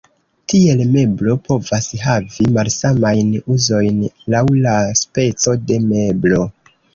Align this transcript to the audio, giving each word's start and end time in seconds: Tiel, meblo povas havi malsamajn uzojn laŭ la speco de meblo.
Tiel, 0.51 0.79
meblo 0.93 1.35
povas 1.49 1.89
havi 2.03 2.45
malsamajn 2.55 3.29
uzojn 3.57 4.01
laŭ 4.37 4.43
la 4.65 4.73
speco 5.03 5.55
de 5.69 5.79
meblo. 5.93 6.43